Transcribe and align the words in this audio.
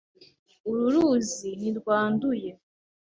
Uru 0.69 0.85
ruzi 0.93 1.49
ntirwanduye. 1.59 2.49